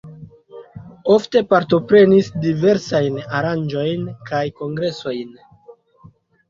Ofte 1.15 1.43
partoprenis 1.51 2.31
diversajn 2.47 3.21
aranĝojn 3.41 4.09
kaj 4.33 4.45
kongresojn. 4.63 5.39